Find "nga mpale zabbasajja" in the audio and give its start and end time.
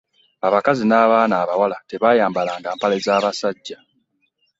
2.59-3.77